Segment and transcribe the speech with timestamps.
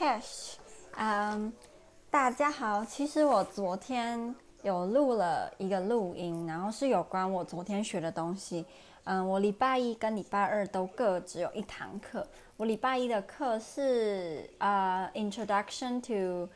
[0.00, 0.54] Cash，
[0.96, 1.52] 嗯，
[2.10, 2.82] 大家好。
[2.82, 8.64] 其实我昨天有录了一个录音，然后是有关我昨天学的东西。
[9.04, 12.26] 嗯，我礼拜一跟礼拜二都各只有一堂课。
[12.56, 16.50] 我礼拜一的课是呃、Introduction to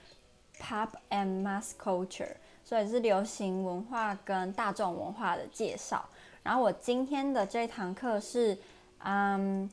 [0.58, 6.02] Pop and Mass Culture，所以是流行文化跟大众文化的介绍。
[6.42, 8.56] 然后我今天的这堂课是
[9.00, 9.70] 嗯、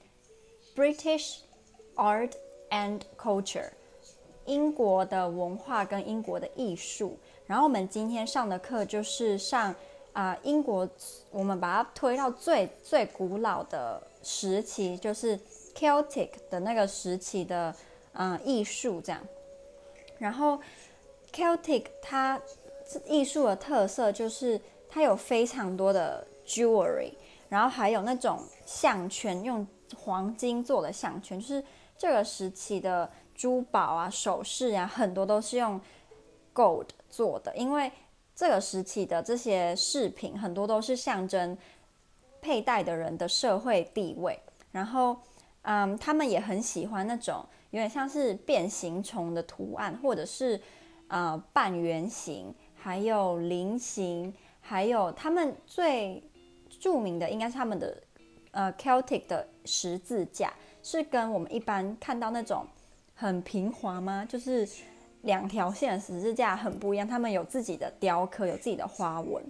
[0.75, 1.43] British
[1.95, 2.33] Art。
[2.71, 3.69] And culture，
[4.45, 7.19] 英国的文化跟英国的艺术。
[7.45, 9.75] 然后我们今天上的课就是上
[10.13, 10.89] 啊、英国，
[11.31, 15.37] 我们把它推到最最古老的时期，就是
[15.75, 17.75] Celtic 的那个时期的
[18.13, 19.21] 嗯、艺术这样。
[20.17, 20.57] 然后
[21.33, 22.39] Celtic 它
[23.05, 27.11] 艺术的特色就是它有非常多的 jewelry，
[27.49, 31.61] 然后还有那种项圈，用黄金做的项圈，就是。
[32.01, 35.79] 这个时期的珠宝啊、首饰啊，很多都是用
[36.51, 37.91] gold 做的，因为
[38.35, 41.55] 这个时期的这些饰品很多都是象征
[42.41, 44.39] 佩戴的人的社会地位。
[44.71, 45.15] 然后，
[45.61, 50.59] 嗯，他们也很喜欢那种有点像是变形虫的图案，或者是
[51.07, 56.23] 呃半圆形，还有菱形，还有他们最
[56.67, 57.95] 著名的应该是他们的
[58.49, 60.51] 呃 Celtic 的十字架。
[60.83, 62.65] 是跟我们一般看到那种
[63.15, 64.25] 很平滑吗？
[64.27, 64.67] 就是
[65.21, 69.43] 两条线十字架很不一样，他们有自己的雕刻，有自己的花纹。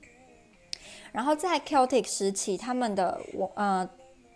[1.12, 3.90] 然后在 Celtic 时期，他们的我呃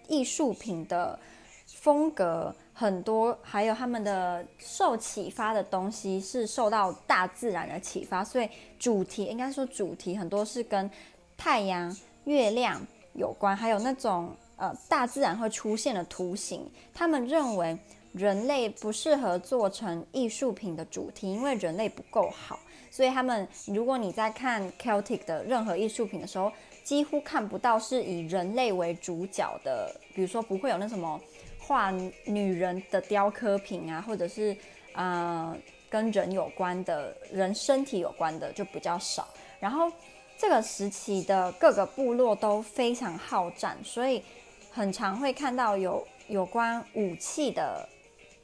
[0.07, 1.19] 艺术品的
[1.67, 10.89] 风格很多，还有他们的受启发的东西是受到大自然的启发，所以主题应该说主题很多是跟
[11.35, 12.81] 太阳、月亮
[13.13, 14.33] 有关，还有那种。
[14.57, 17.77] 呃，大自然会出现的图形，他们认为
[18.13, 22.57] 人类不适合做成艺术品的主题，因为人类不够好。
[22.89, 26.49] 所以他们，如果你在看 Celtic 的任何艺术品的时候，
[26.85, 31.19] 几乎看不到是以人类为主角的，比如说不会有那什么
[31.59, 31.91] 画
[32.25, 34.55] 女人的雕刻品啊，或者是
[34.93, 35.53] 呃
[35.89, 39.27] 跟人有关的人身体有关的就比较少。
[39.59, 39.91] 然后
[40.37, 44.23] 这个时期的各个部落都非常好战，所以。
[44.75, 47.87] 很常会看到有有关武器的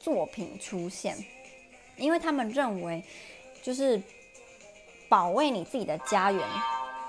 [0.00, 1.14] 作品出现，
[1.98, 3.04] 因为他们认为，
[3.62, 4.00] 就是
[5.10, 6.42] 保卫你自己的家园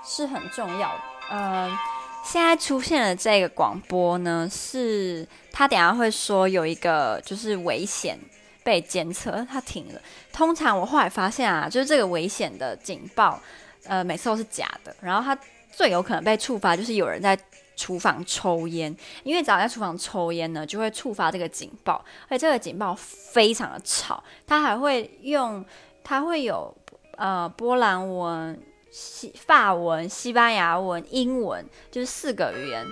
[0.04, 1.00] 是很重要的。
[1.30, 1.78] 呃，
[2.22, 8.18] 现在出现的这个广播呢，是他等下会说有一个就是危险
[8.62, 10.00] 被监测，他停了。
[10.34, 13.40] 通常我后来发现啊，就是这个危险的警报，
[13.84, 14.94] 呃，每次都是假的。
[15.00, 15.40] 然后他
[15.72, 17.38] 最有可能被触发，就是有人在。
[17.76, 25.64] 厨房抽烟，因为只要在厨房抽烟呢，就会触发这个警报，而且这个警报非常的吵，它还会用，
[26.02, 26.74] 它会有
[27.16, 32.86] 呃波兰文、西法文、西班牙文、英文，就是四个语言。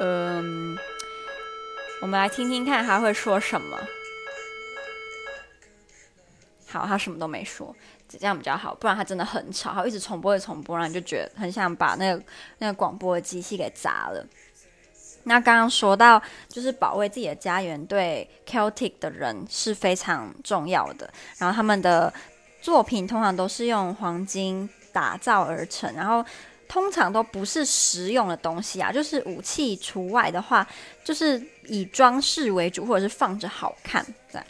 [0.00, 0.78] 嗯，
[2.00, 3.76] 我们来听听看他会说什么。
[6.68, 7.74] 好，他什么都没说。
[8.16, 12.22] 这样比较好，不然它真的很吵，它一直重播，一直重播，然后你就觉得很想把那个
[12.58, 14.26] 那个广播的机器给砸了。
[15.24, 21.12] 那刚刚说到，就是保卫自己的家园，对 Celtic 的人是非常重要的。
[21.36, 22.10] 然后他们的
[22.62, 26.24] 作品通常都是用黄金打造而成，然后
[26.66, 30.66] 通常都不是实用的东西啊，就是武器除外的话，
[31.04, 34.02] 就是以装饰为主，或者是放着好看
[34.32, 34.46] 这样。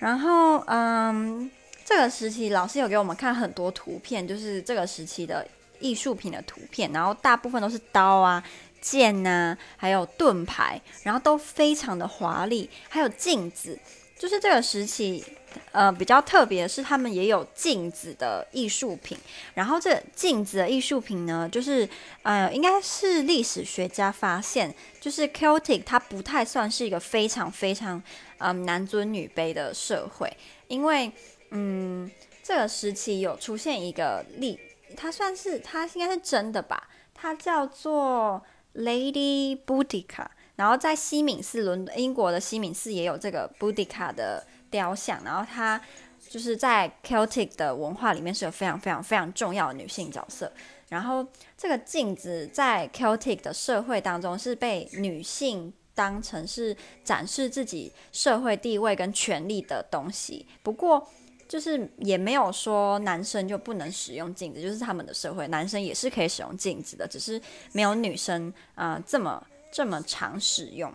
[0.00, 1.48] 然后，嗯。
[1.84, 5.46] 这个时期，老师有给我们看很多图片，就是这个时期的
[5.80, 8.42] 艺术品的图片，然后大部分都是刀啊、
[8.80, 13.78] 剑呐，还有盾牌，然后都非常的华丽，还有镜子。
[14.16, 15.24] 就是这个时期，
[15.72, 19.18] 呃，比较特别的是，他们也有镜子的艺术品。
[19.54, 21.88] 然后这镜子的艺术品呢，就是
[22.22, 28.00] 呃，应该是历史学家发现，就是 Celtic 它不太算是一个非常非常
[28.38, 30.36] 嗯、男尊女卑的社会，
[30.68, 31.10] 因为。
[31.54, 32.10] 嗯，
[32.42, 34.58] 这个时期有出现一个例，
[34.96, 36.88] 它算是它应该是真的吧？
[37.14, 38.42] 它叫做
[38.74, 40.26] Lady Boudica，
[40.56, 45.78] 然后在西敏寺，伦英国的西敏寺也有这个 Boudica 的雕像，然后它
[46.26, 50.50] 就是在 Celtic 的文化里面是有非常非常非常重要的女性角色。
[50.88, 51.26] 然后
[51.58, 61.06] 这个镜子在 Celtic 的社会当中是被女性当成是展示自己社会地位跟权力的东西，不过。
[61.52, 67.38] 就是也没有说男生就不能使用镜子，就是他们的社会，男生也是可以使用镜子的，只是
[67.72, 70.90] 没有女生啊、这么这么常使用。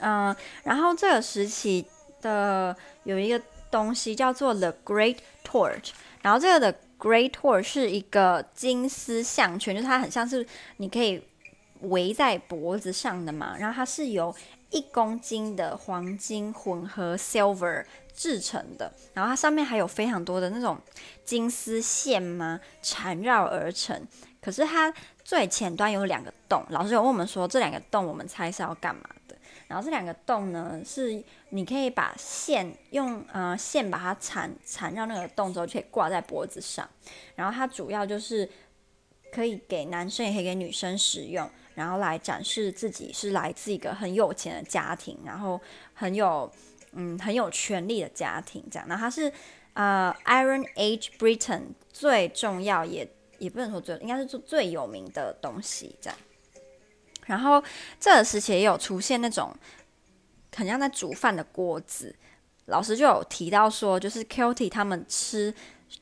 [0.00, 1.86] 嗯、然后这个时期
[2.20, 3.40] 的有一个
[3.70, 10.46] 东西叫做 The Great Torch，然后这个的 Great Torch 是一个金丝项圈，就是它很像是
[10.76, 11.22] 你可以
[11.80, 14.36] 围在脖子上的嘛，然后它是由
[14.72, 20.78] 一公斤的黄金混合 silver 制成的，然后它上面还有非常多的那种
[21.24, 24.00] 金丝线嘛，缠绕而成。
[24.40, 24.92] 可是它
[25.24, 29.36] 最前端有两个洞，老师有问我们说，这两个洞我们猜是要干嘛的？
[29.66, 36.88] 然后这两个洞呢，是你可以把线用呃线把它缠缠绕那个洞之后，就可以挂在脖子上。
[37.34, 38.48] 然后它主要就是
[39.32, 41.50] 可以给男生也可以给女生使用。
[41.74, 45.60] 然后来展示自己是来自一个很有钱的家庭，然后
[45.92, 46.48] 很有
[46.94, 48.88] 嗯很有权力的家庭这样。
[48.88, 49.32] 那他是
[49.74, 51.62] 呃 Iron Age Britain
[51.92, 53.08] 最重要也
[53.38, 56.18] 也不能说最应该是最最有名的东西这样。
[57.26, 57.62] 然后
[57.98, 59.54] 这个时期也有出现那种
[60.54, 62.14] 很像在煮饭的锅子，
[62.66, 65.52] 老师就有提到说，就是 Kelty 他们吃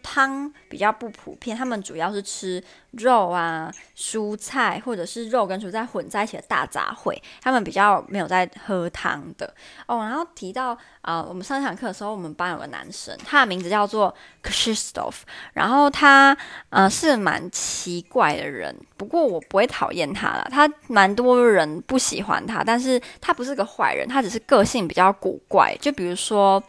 [0.02, 2.62] 汤比较不普遍，他们主要是吃。
[2.92, 9.54] 肉啊，蔬菜或者是肉跟蔬菜混在一起的大杂烩，他们比较没有在喝汤的
[9.86, 10.00] 哦。
[10.00, 15.14] 然后提到啊、呃，我们上一堂课的时候，我们班有个男生，他的名字叫做 Kristof，
[15.54, 16.36] 然后他
[16.68, 25.74] 呃是蛮奇怪的人，不过我不会讨厌他啦，他蛮多人不喜欢他，但是他不是个坏人，他只是个性比较古怪。
[25.80, 26.62] 就比如说，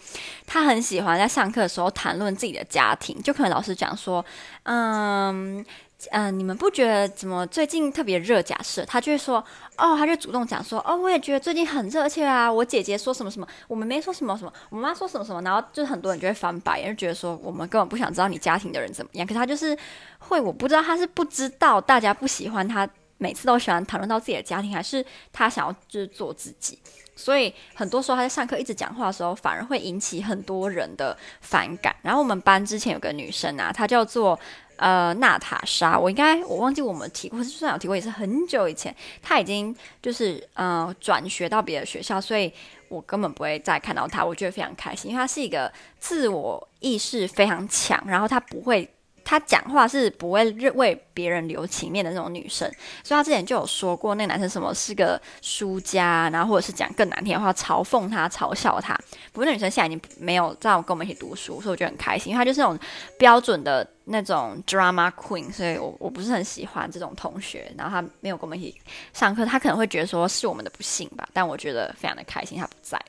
[0.47, 4.23] 他很喜欢在上课的时候谈论自己的家，就可能老师讲说，
[4.63, 5.65] 嗯。
[6.11, 8.41] 嗯、你们不觉得怎么最近特别热？
[8.41, 9.37] 假设他就会说，
[9.77, 12.51] 哦，他就主动讲说，哦，我也觉得最近很热切啊。
[12.51, 19.25] 我姐姐说什么什么，我们没说什么什么，我妈说什么什么，然后就很多人就会翻白眼，就觉得说我们根本不想知道你家庭的人怎么样。
[19.25, 19.77] 可是他就是
[20.19, 22.85] 会，我不知道他是不知道大家不喜欢他，
[23.23, 26.77] 每次都喜欢谈论到自己的家庭，还是他想要就是做自己。
[27.15, 31.95] 所以很多时候他在上课一直讲话的时候，反而会引起很多人的反感。
[32.01, 34.37] 然后我们班之前有个女生啊，她叫做。
[34.75, 38.93] 呃，娜塔莎，我应该我忘记我们提过，就算有提过，也是很久以前。
[39.21, 42.51] 她已经就是呃转学到别的学校，所以
[42.89, 44.25] 我根本不会再看到她。
[44.25, 48.91] 我觉得非常开心，因为她是一个自我意识非常强，然后她不会。
[49.23, 52.67] 她讲话是不会为别人留情面的那种女生，
[53.03, 58.93] 所以她之前就有说过，那个男生什么是个输家，然后或者是讲更难听的话，嘲讽他、嘲笑他。
[59.31, 62.77] 不过那女生现在已经没有在跟我们一起读书，所以我觉得很开心，因为她就是那种
[63.17, 67.71] 标准的那种 drama queen，所以我我不是很喜欢这种同学。
[67.77, 68.81] 然后她没有跟我们一起
[69.13, 72.99] 上课，她可能会觉得说是我们的不幸吧，但我觉得非常的开心，她不在。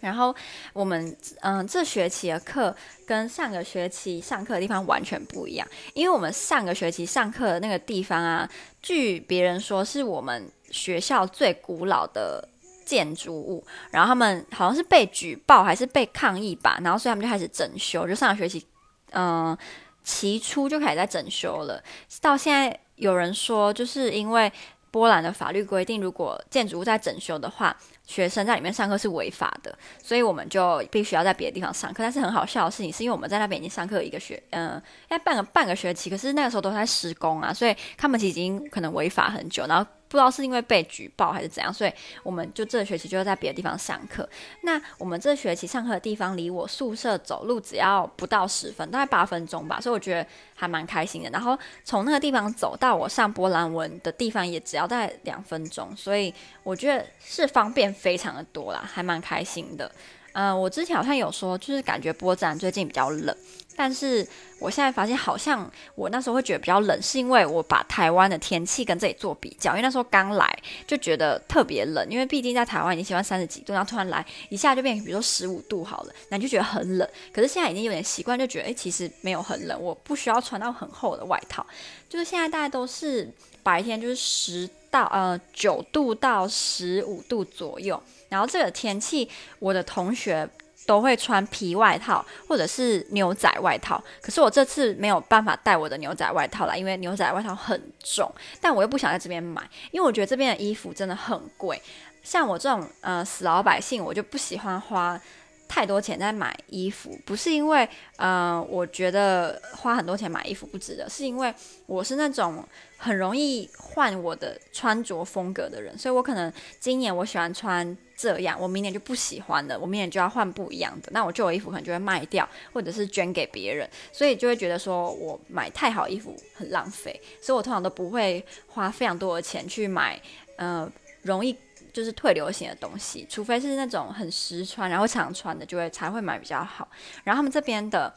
[0.00, 0.34] 然后
[0.72, 2.74] 我们嗯，这学期的课
[3.06, 8.48] 跟上个学期上课的地方完全不一样，因为我们上个学期上课的那个地方啊，
[8.80, 12.48] 据别人说是我们学校最古老的
[12.84, 18.64] 建筑物，然后他们好像是被举报还是被抗议吧，然后所以他们就开始整修，就上个学期
[19.12, 19.56] 嗯
[20.04, 21.82] 期初就开始在整修了，
[22.20, 24.50] 到现在有人说就是因为
[24.90, 27.76] 波兰的法律规定，如果建筑物在整修的话。
[28.08, 32.02] 学生在里面上课是违法的，所以我们就必须要在别的地方上课。
[32.02, 39.88] 但是很好笑的事情是，因为我们在那边已经上课一个学，嗯、呃，要半个半个学期，可是那个时候都在施工啊，所以他们已经可能违法很久，然后。
[40.10, 44.26] 不知道是因为被举报还是怎样，所以我们就这学期就在别的地方上课。
[44.62, 51.28] 那我们这学期上课的地方离我宿舍走路只要不到十分，大概八分钟吧，所以我觉得还蛮开心的。
[51.28, 56.32] 然后从那个地方走到我上波兰文的地方也只要在两分钟，所以
[56.62, 59.90] 我觉得是方便非常的多啦，还蛮开心的。
[60.32, 63.36] 嗯、我之前好像有说，就是感觉波兰最近比较冷。
[63.74, 64.26] 但是
[64.58, 77.08] 我现在发现，好像我那时候会觉得比较冷，是因为我把台湾的天气跟这里做比较，因为那时候刚来就觉得特别冷，因为毕竟在台湾已经喜欢三十几度，然后突然来一下就变比如说十五度好了，那你就觉得很冷。
[77.32, 81.64] 可是现在已经有点习惯，就觉得诶，其实没有很冷，我不需要穿到很厚的外套。
[82.08, 83.28] 就是现在大家都是
[83.62, 89.28] 白天就是十到呃九度到十五度左右，然后这个天气
[89.58, 90.48] 我的同学。
[90.86, 101.78] 都会穿皮外套或者是牛仔外套，可是我这次没有办法带我的牛仔外套来，因为牛仔外套很重，但我又不想在这边买，因为我觉得这边的衣服真的很贵。
[102.22, 105.20] 像我这种呃死老百姓，我就不喜欢花
[105.68, 111.54] 太多钱在买衣服，不是因为呃我觉得花很多钱买衣服不值得，是因为
[111.86, 117.96] 我是那种很容易换我的穿着风格的人，所以我可能今年我喜欢穿。
[118.20, 130.20] 这样，我明年就不喜欢了，我明年就要换不一样的，那我旧的衣服可能就会卖掉，或者是捐给别人，所以就会觉得说我买太好衣服很浪费，所以我通常都不会花非常多的钱去买，
[130.56, 130.90] 呃，
[131.22, 131.56] 容易
[131.92, 136.88] 就是退流行的东西，除非是那种很实穿然后常穿的，就会才会买比较好。
[137.24, 138.14] 然后他们这边的。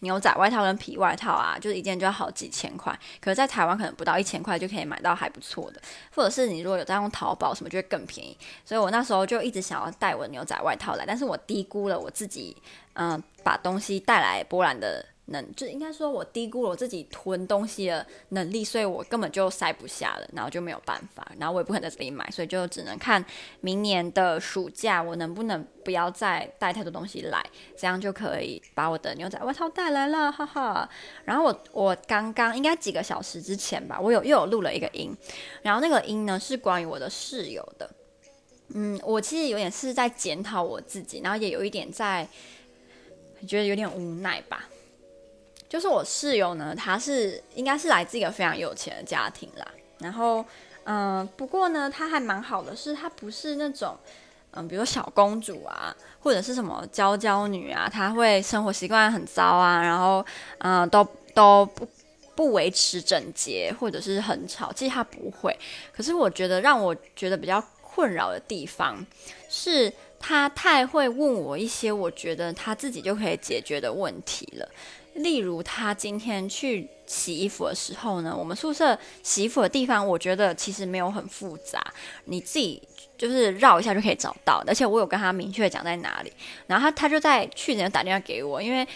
[0.00, 5.82] 牛仔外套跟皮外套啊，就是一件就要好几千块，可是在台湾可能不到一千块就可以买到还不错的，
[6.14, 8.38] 或者是你如果有在用淘宝什么，就会更便宜。
[8.64, 12.56] 所以我那时候就一直想要带我的牛仔外套来，但是我低估了我自己，
[12.92, 15.04] 嗯、把东西带来波兰的。
[15.30, 23.24] 能就应该说，我低估了我自己囤东西的能力，所以我根本就塞不下了，然后就没有办法，然后我也不可能在这里买，所以就只能看
[23.60, 27.44] 明年的暑假，我能不能不要再带太多东西来，
[27.76, 30.88] 这样就可以把我的牛仔外套带来了，哈哈。
[31.24, 35.14] 然后我我刚刚应该几个小时之前吧，我有又有录了一个音，
[35.62, 37.90] 然后那个音呢是关于我的室友的，
[38.74, 42.26] 嗯，我其实有点是在检讨我自己，然后也有一点在
[43.46, 44.68] 觉得有点无奈吧。
[45.68, 49.66] 就是我室友呢，他是应该是来自一个非常有钱的家庭啦。
[49.98, 50.44] 然后，
[50.84, 53.96] 嗯、不过呢，他还蛮好的，是他不是那种，
[54.52, 60.24] 嗯、比如小公主啊，或者是什么娇娇女啊，他会生活习惯很糟啊，然后，
[60.58, 61.86] 嗯、都都不
[62.34, 64.72] 不维持整洁，或者是很吵。
[64.72, 65.54] 其实他不会。
[65.92, 69.04] 可是我觉得让我觉得比较困扰的地方
[69.50, 74.68] 是，他太会问我一些我觉得他自己就可以解决的问题了。
[75.18, 81.82] 例如，他今天去洗衣服的时候呢，我们宿舍洗衣服的地方，我觉得其实没有很复杂，
[82.24, 82.82] 你自己
[83.16, 84.62] 就是绕一下就可以找到。
[84.66, 86.32] 而且我有跟他明确讲在哪里，
[86.66, 88.86] 然后他他就在去年打电话给我，因为。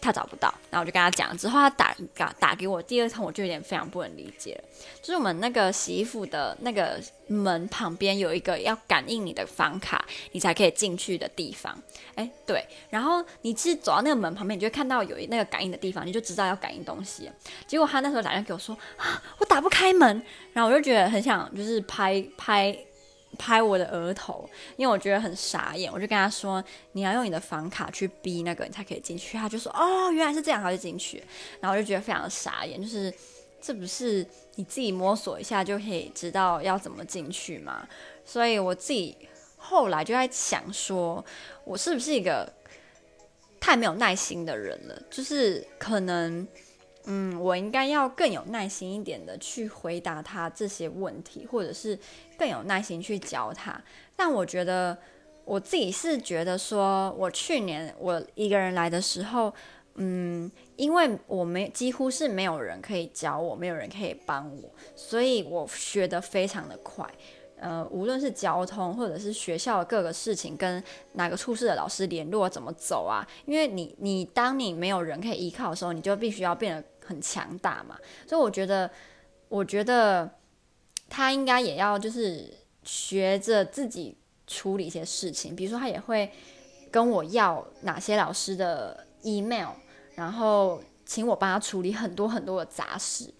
[0.00, 4.64] 他找不到，然后我就跟他讲，之后他打打打给我第二通，我就有点非常不能理解了。
[5.00, 11.76] 就是我们那个洗衣服的那个门旁边有一个要感应你的房卡，你才可以进去的地方。
[12.14, 17.30] 哎，对，然后你其实走到那个门旁边，你就会看到有那个感应的地方，你就知道要感应东西。
[17.66, 22.76] 结果他那时候打电话给我说啊，我打不开门，然后我就觉得很想就是拍拍。
[23.36, 31.22] 拍我的额头，因为我觉得很傻眼，我就跟他说：“你要用你的房卡去逼那个，你才可以进去。”他就说：“哦，原来是这样，他就进去。”
[31.60, 33.12] 然后我就觉得非常傻眼，就是
[33.60, 37.86] 这不是你自己摸索一下就可以知道要怎么进去吗？
[38.24, 39.16] 所以我自己
[39.56, 41.24] 后来就在想说，
[41.64, 42.50] 我是不是一个
[43.60, 45.02] 太没有耐心的人了？
[45.10, 46.48] 就是可能。
[47.10, 51.98] 嗯，我应该要更有耐心一点的去回答他这些问题，或者是
[52.36, 53.82] 更有耐心去教他。
[54.14, 54.96] 但我觉得
[55.46, 59.50] 我自己是觉得说，我去年我一个人来的时候，
[59.94, 67.08] 嗯，因为我没几乎是没有人可以教我，没有人可以帮我，所以我学得非常的快。
[67.60, 70.80] 呃，无论是交通或者是学校各个事情，跟
[71.14, 73.26] 哪个处室的老师联络怎么走啊？
[73.46, 76.84] 因为你你当你没有人可以依靠的时候，你就必须要变得。
[77.08, 78.90] 很强大嘛，所以我觉得，
[79.48, 80.30] 我觉得
[81.08, 82.52] 他应该也要就是
[82.84, 84.14] 学着自己
[84.46, 86.30] 处理一些事情，比如说他也会
[86.90, 89.70] 跟我要哪些老师的 email，
[90.14, 93.32] 然后请我帮他处理很多很多的杂事。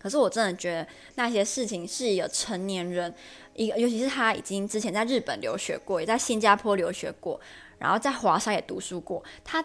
[0.00, 3.14] 可是我真的觉得那些事情是一个成年人，
[3.52, 7.38] 一个尤其是他已经之前在日本留学过，也在新加坡留学过，
[7.78, 9.62] 然后在华沙也读书过，他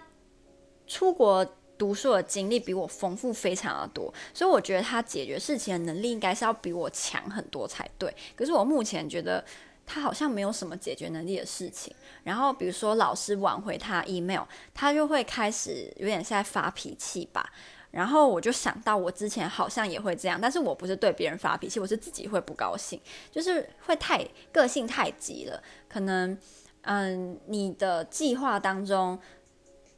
[0.86, 1.48] 出国。
[1.78, 8.14] 读书的经历比我丰富非常的多，所以我觉得他解决事情的能力应该是要比我强很多才对。
[8.36, 9.44] 可是我目前觉得
[9.86, 11.94] 他好像没有什么解决能力的事情。
[12.24, 17.52] 然后比如说老师挽回他 email，他就会开始有点在发脾气吧。
[17.92, 23.00] 然后我就想到我之前好像也会这样，但是我不是对别人发脾气，我是自己会不高兴，
[23.30, 25.62] 就是会太个性太急了。
[25.90, 26.38] 可能
[26.84, 29.20] 嗯，你的计划当中。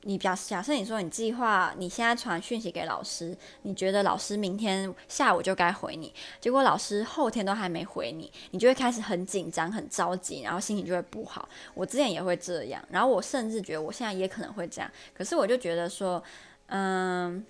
[0.07, 11.49] 你假假设你说你计划你现在传讯息给老师，你觉得老师明天下午就该回你，结果老师后天都还没回你，你就会开始很紧张、很着急，然后心情就会不好。
[11.73, 14.89] 我之前也会这样，然后我甚至觉得我现在也可能会这样。
[15.11, 16.23] 可是我就觉得说，
[16.67, 17.43] 嗯，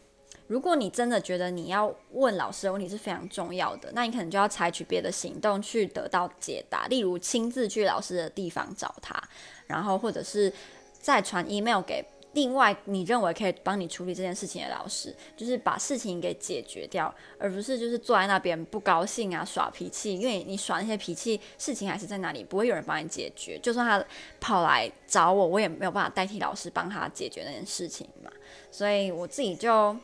[0.47, 9.21] 如果你真的觉得你要问老师的问题是非常重要的，那你可能就要采取别的行动去得到解答，例如亲自去老师的地方找他，
[9.67, 10.53] 然后或者是
[11.01, 12.01] 再传 email 给。
[12.35, 20.13] 另外，你认为可以帮你处理这件事情的老师，就是把事情给解决掉，而不是就是坐在那边不高兴啊、耍脾气。
[20.15, 23.57] 因为你耍那些脾气，事情还是在那里，不会有人帮你解决。
[23.59, 24.05] 就算他
[24.41, 28.29] 跑来找我，我也没有办法代替老师帮他解决那件事情嘛。
[28.69, 29.95] 所以我自己就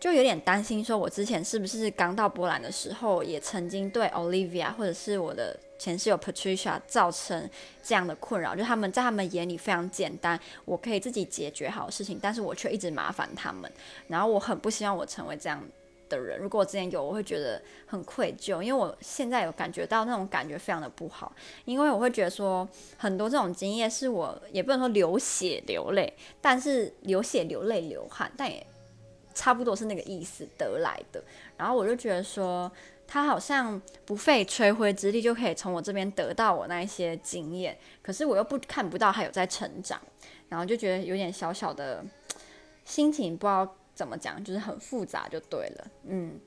[0.00, 5.56] 就有点担心，说我之前是不是刚到波兰的时候，也曾经对 Olivia 或者是我的。
[5.80, 7.48] 前室友 Patricia 造成
[7.82, 13.72] 这样的困扰，就他们在他们眼里非常简单，我可以自己解决好事情，但是我却一直麻烦他们，
[14.06, 15.58] 然后我很不希望我成为这样
[16.10, 28.66] 的人，如果我之前有，我会觉得很愧疚，因为我现在有感觉到那种感觉非常的不好，因为我会觉得说很多这种经验是我也不能说流血流泪，但是流血流泪流汗，但也
[29.40, 31.22] 差不多是那个意思得来的。
[31.56, 32.70] 然后我就觉得说
[33.06, 39.98] 他好像不费吹灰之力就可以从我这边得到我那一些经验，可是我又不看不到他有在成长，
[40.50, 42.04] 然后就觉得有点小小的
[42.84, 43.76] 心情不知道。
[43.92, 46.40] 怎么讲，就是很复杂就对了，嗯，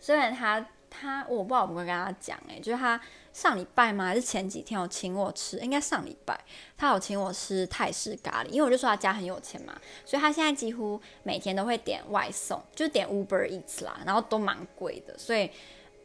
[0.00, 3.00] 虽然他他我不知道我有没有跟他讲，哎，就是他
[3.32, 4.06] 上礼拜吗？
[4.06, 6.38] 还是前几天有请我吃，应该上礼拜
[6.76, 15.50] 他有请我吃泰式咖喱，因为我就说他家很有钱嘛，所以他现在几乎每天都会点外送，就点 Uber Eats 啦，然后都蛮贵的，所以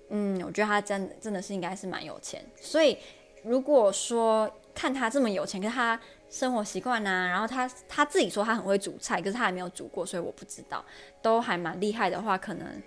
[0.10, 2.98] 嗯，我觉得他真真的是应该是蛮有钱，所以
[3.44, 6.00] 如果说看他这么有钱，可是他。
[6.30, 10.84] 生活习惯呐，然后他他自己说他很会煮菜，可是他还没有煮过，所以我不知道。
[11.22, 12.82] 都还蛮厉害的话，可能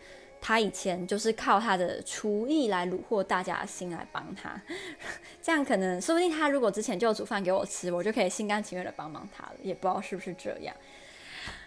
[0.47, 4.63] 他以前就是靠他的厨艺来虏获大家的心来帮他，
[5.43, 10.73] 这样可能说不定他如果之前就煮饭给我吃，我就可以心甘情愿的帮帮他了，也不知道是不是这样。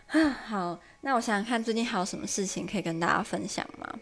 [0.48, 4.00] 好，那我想想看，最近还有什么事情可以跟大家分享吗？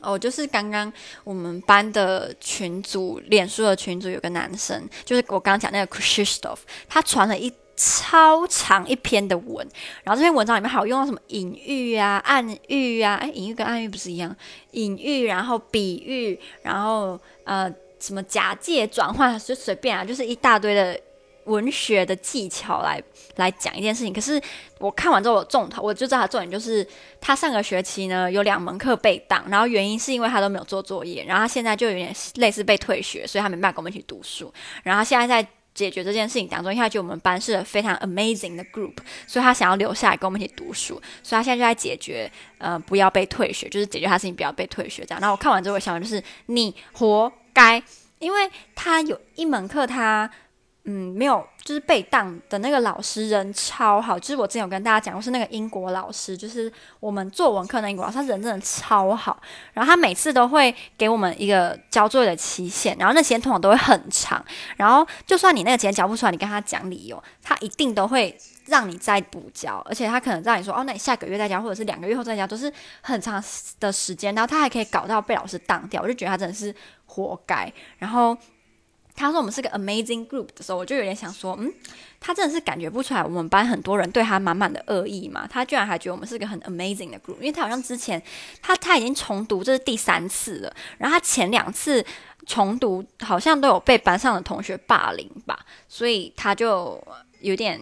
[0.00, 9.66] 哦，就是刚刚我们班的群组，脸书的群组有个男生，就是我刚刚讲那个 Christoph，他传了一超长一篇的文，
[10.02, 14.34] 然后这篇文章里面还有用到什么隐喻啊、暗喻啊，哎，隐喻跟暗喻不是一样？
[14.72, 20.98] 隐喻，然后比喻，然后呃，什么假借转换，就随便啊，就是一大堆的。
[21.46, 23.00] 文学的技巧来
[23.36, 24.42] 来讲一件事情，可是
[24.80, 26.84] 我看完之后，我重头我就知道他重点就是
[27.20, 34.52] 他上个学期呢有两门课被挡，然后原因是因为他都没有做作业，然后他现在就有点类似被退学，所以他没办法跟我们一起读书，
[34.82, 38.96] 然后现在在解决这件事情当中，因为他觉得我们班是非常 amazing 的 group，
[39.28, 42.28] 所以他想要留下来跟我们一起读书，所以他现在就在解决
[42.58, 45.20] 呃不要被退学，就是解决他事情不要被退学这样。
[45.20, 47.80] 然后我看完之后，我想法就是你活该，
[48.18, 50.28] 因为他有一门课他。
[50.88, 59.42] 嗯，没有，就是被当的那个老师人超好，就是我之前有跟大家讲过，是那个英国老师，就是我们作文课那英国老师，他人真的超好。
[59.72, 64.40] 然后他每次都会给我们一个交作业的期限，然后那期间通常都会很长。
[64.76, 73.42] 然后就算你那个期间交不出来，你跟他讲理由，他一定都会让你再补交，而且他可能让你说，哦，那你下个月再交，或者是两个月后再交，都是很长
[73.80, 74.32] 的时间。
[74.36, 76.72] 然后他还可以搞到被老师当掉，我就觉得他真的是
[77.06, 77.72] 活该。
[77.98, 78.38] 然后。
[79.16, 81.72] 他说我们是个 amazing group 的时候，我就有点想说，嗯，
[82.20, 85.46] 他真的是感觉不出来我们班很多人对他满满的恶意嘛？
[85.50, 88.22] 他居然还觉得我们是个很 amazing 的 group，因为他好像之前
[88.60, 92.04] 他他已经重读，这是第三次了，然后他前两次
[92.44, 97.02] 重读好像都有被班上的同学霸凌吧，所以他就
[97.40, 97.80] 有点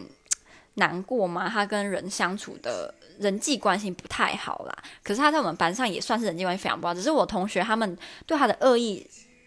[0.74, 1.48] 难过嘛。
[1.48, 9.04] 他跟人相处的人际关系不太好啦，可是他在我们班上也算是人际关系非常不好，只是我同学他们对他的恶意。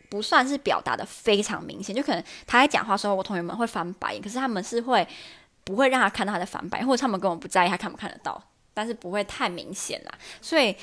[0.10, 5.06] 不算是表达的非常明显，就可能他在讲话时候，我同学们会翻白眼，可是他们是会
[5.63, 8.41] 不会让他看到他在翻白，或者他们根本不在意他看不看得到，
[8.74, 10.12] 但是不会太明显啦。
[10.41, 10.76] 所以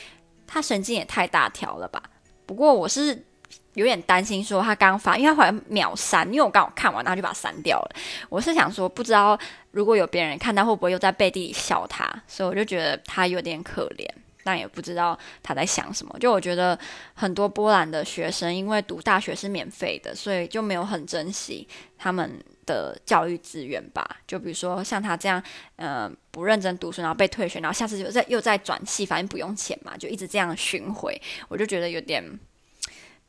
[0.46, 2.02] 他神经也太大条了吧？
[2.44, 3.24] 不过我是
[3.72, 7.96] 有点担心，说他刚发，因为他好像秒删，因为我刚好看完，然后就把它删掉了。
[8.28, 9.38] 我是想说，不知道
[9.70, 12.04] 如果有别人看到，会不会又在背地里笑他？
[12.28, 14.06] 所以我就觉得他有点可怜。
[14.44, 16.16] 但也不知道他在想什么。
[16.20, 16.78] 就我觉得
[17.14, 21.66] 很多波兰的学生，因为读大学是免费的，所以就没有很珍惜
[21.98, 24.08] 他们的教育资源吧。
[24.26, 25.42] 就比如说像他这样，
[25.76, 31.20] 呃，不认真读书，然后被退学，然后下次就再又再转系，反正不用钱嘛，就一直这样巡回。
[31.48, 32.22] 我就觉得有点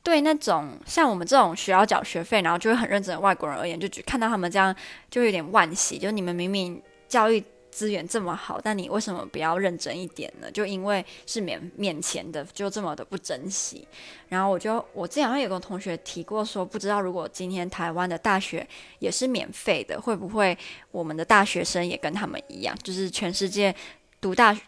[0.03, 4.75] 对那种像我们这种需要缴学费，然后就会很认真的外国人而言，就只看到他们这样
[5.09, 5.97] 就有点惋惜。
[5.97, 7.43] 就你们明明教育。
[7.75, 10.49] 资源这么好，但你为什么不要认真一点呢？
[10.49, 13.85] 就因为是免免钱的，就这么的不珍惜。
[14.29, 18.65] 然后我就我之前好像有个同学提过说，不知道如果今天台湾的大学
[18.99, 20.57] 也是免费的，会不会
[20.89, 23.75] 我们的大学生也跟他们一样，就是全世界
[24.21, 24.61] 读大学，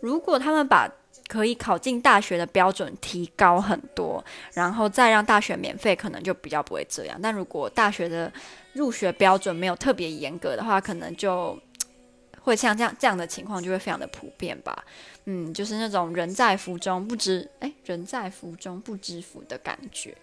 [0.00, 0.90] 如果他们把
[1.28, 7.20] 可以考进大学的标准提高很多，然后再让大学免费，可能就比较不会这样。
[7.22, 8.32] 但如果大学的
[8.72, 11.58] 入学标准没有特别严格的话，可能就。
[12.44, 14.84] 会像这样这样的情况就会非常的普遍吧，
[15.24, 20.14] 嗯，就是那种人在福中不知，哎，人在福中不知福的感觉。